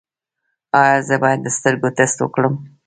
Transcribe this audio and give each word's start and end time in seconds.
ایا 0.81 0.97
زه 1.07 1.15
باید 1.23 1.39
د 1.43 1.47
سترګو 1.57 1.87
ټسټ 1.97 2.19
وکړم؟ 2.21 2.53